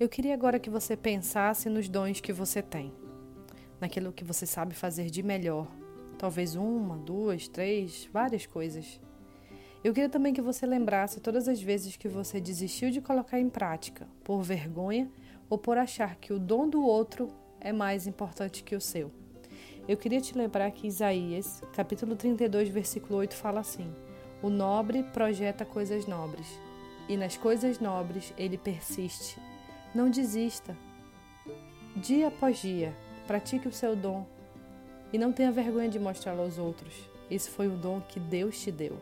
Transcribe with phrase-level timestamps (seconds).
[0.00, 2.92] Eu queria agora que você pensasse nos dons que você tem,
[3.80, 5.68] naquilo que você sabe fazer de melhor.
[6.18, 9.00] Talvez uma, duas, três, várias coisas.
[9.84, 13.50] Eu queria também que você lembrasse todas as vezes que você desistiu de colocar em
[13.50, 15.10] prática, por vergonha
[15.48, 17.28] ou por achar que o dom do outro
[17.60, 19.12] é mais importante que o seu.
[19.86, 23.92] Eu queria te lembrar que Isaías, capítulo 32, versículo 8, fala assim:
[24.40, 26.46] O nobre projeta coisas nobres,
[27.08, 29.38] e nas coisas nobres ele persiste.
[29.94, 30.76] Não desista.
[31.96, 32.96] Dia após dia,
[33.26, 34.26] pratique o seu dom
[35.12, 37.08] e não tenha vergonha de mostrá-lo aos outros.
[37.30, 38.96] Esse foi o dom que Deus te deu.